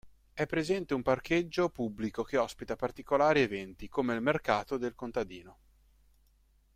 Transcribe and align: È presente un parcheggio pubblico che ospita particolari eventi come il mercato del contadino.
È 0.33 0.47
presente 0.47 0.95
un 0.95 1.03
parcheggio 1.03 1.69
pubblico 1.69 2.23
che 2.23 2.35
ospita 2.37 2.75
particolari 2.75 3.41
eventi 3.41 3.87
come 3.87 4.15
il 4.15 4.21
mercato 4.23 4.77
del 4.79 4.95
contadino. 4.95 5.57